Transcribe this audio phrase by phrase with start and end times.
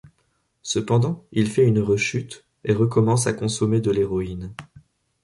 [0.63, 4.51] Cependant il fait une rechute et recommence à consommer de l'héroïne.